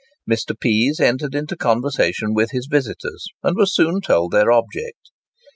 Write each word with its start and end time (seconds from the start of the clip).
Mr. 0.27 0.59
Pease 0.59 0.99
entered 0.99 1.35
into 1.35 1.55
conversation 1.55 2.33
with 2.33 2.49
his 2.49 2.65
visitors, 2.67 3.27
and 3.43 3.55
was 3.55 3.71
soon 3.71 4.01
told 4.01 4.31
their 4.31 4.51
object. 4.51 5.11